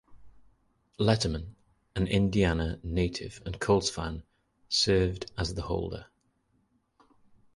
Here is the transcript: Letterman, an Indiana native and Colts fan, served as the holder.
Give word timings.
Letterman, 0.97 1.53
an 1.95 2.07
Indiana 2.07 2.79
native 2.81 3.39
and 3.45 3.59
Colts 3.59 3.91
fan, 3.91 4.23
served 4.67 5.31
as 5.37 5.53
the 5.53 5.61
holder. 5.61 6.07